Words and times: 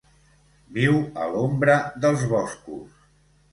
Viu 0.77 0.97
a 1.01 1.27
l'ombra 1.35 1.77
dels 2.07 2.27
boscos. 2.35 3.07